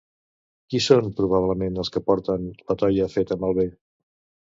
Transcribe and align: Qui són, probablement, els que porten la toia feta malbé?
Qui 0.73 0.81
són, 0.85 1.11
probablement, 1.19 1.79
els 1.85 1.93
que 1.97 2.03
porten 2.09 2.51
la 2.73 2.81
toia 2.85 3.11
feta 3.19 3.43
malbé? 3.47 3.71